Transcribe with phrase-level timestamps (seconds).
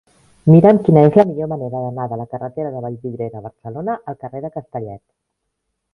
[0.51, 4.19] Mira'm quina és la millor manera d'anar de la carretera de Vallvidrera a Barcelona al
[4.25, 5.03] carrer de Castellet.